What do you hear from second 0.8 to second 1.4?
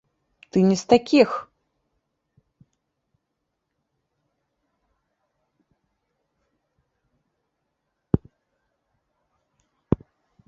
з такіх!